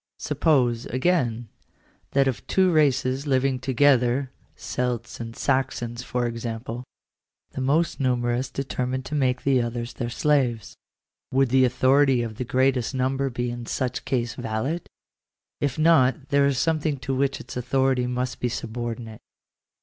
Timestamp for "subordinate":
18.49-19.21